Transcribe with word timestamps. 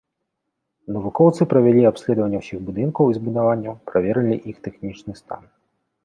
Навукоўцы 0.93 1.41
правялі 1.51 1.83
абследаванне 1.89 2.39
ўсіх 2.43 2.59
будынкаў 2.69 3.03
і 3.11 3.17
збудаванняў, 3.19 3.73
праверылі 3.91 4.37
іх 4.53 4.63
тэхнічны 4.69 5.13
стан. 5.21 5.43